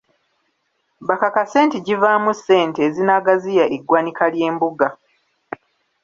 [1.07, 4.89] Bakakase nti givaamu ssente ezinaagaziya eggwanika ly’embuga.